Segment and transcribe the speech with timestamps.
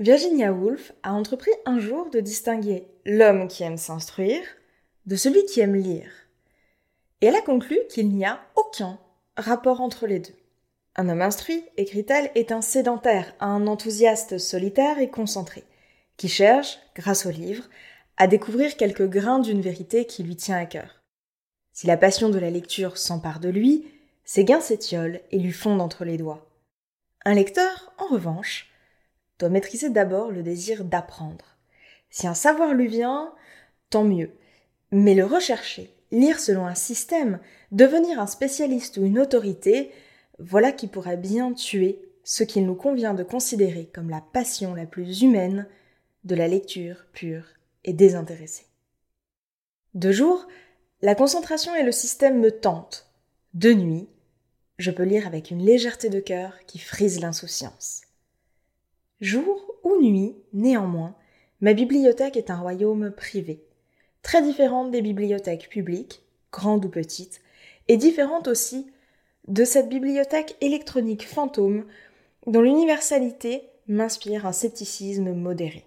[0.00, 4.42] Virginia Woolf a entrepris un jour de distinguer l'homme qui aime s'instruire
[5.04, 6.10] de celui qui aime lire.
[7.20, 8.98] Et elle a conclu qu'il n'y a aucun
[9.36, 10.32] rapport entre les deux.
[10.96, 15.64] Un homme instruit, écrit-elle, est un sédentaire, un enthousiaste solitaire et concentré,
[16.16, 17.68] qui cherche, grâce au livre,
[18.16, 21.02] à découvrir quelques grains d'une vérité qui lui tient à cœur.
[21.74, 23.86] Si la passion de la lecture s'empare de lui,
[24.24, 26.48] ses gains s'étiolent et lui fondent entre les doigts.
[27.26, 28.70] Un lecteur, en revanche,
[29.40, 31.56] doit maîtriser d'abord le désir d'apprendre.
[32.10, 33.32] Si un savoir lui vient,
[33.88, 34.30] tant mieux.
[34.92, 37.40] Mais le rechercher, lire selon un système,
[37.72, 39.90] devenir un spécialiste ou une autorité,
[40.38, 44.86] voilà qui pourrait bien tuer ce qu'il nous convient de considérer comme la passion la
[44.86, 45.66] plus humaine
[46.24, 47.46] de la lecture pure
[47.84, 48.66] et désintéressée.
[49.94, 50.46] De jour,
[51.00, 53.10] la concentration et le système me tentent.
[53.54, 54.08] De nuit,
[54.78, 58.02] je peux lire avec une légèreté de cœur qui frise l'insouciance.
[59.20, 61.14] Jour ou nuit, néanmoins,
[61.60, 63.62] ma bibliothèque est un royaume privé,
[64.22, 67.42] très différente des bibliothèques publiques, grandes ou petites,
[67.88, 68.86] et différente aussi
[69.46, 71.84] de cette bibliothèque électronique fantôme
[72.46, 75.84] dont l'universalité m'inspire un scepticisme modéré.